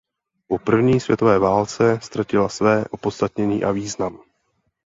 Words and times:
Po 0.47 0.59
první 0.59 0.99
světové 0.99 1.39
válce 1.39 1.99
ztratila 2.01 2.49
své 2.49 2.85
opodstatnění 2.85 3.63
a 3.63 3.71
význam. 3.71 4.19